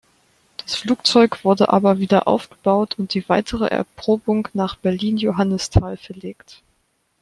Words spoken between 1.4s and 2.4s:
wurde aber wieder